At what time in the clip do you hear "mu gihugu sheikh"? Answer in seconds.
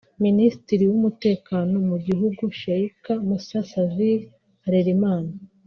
1.89-3.05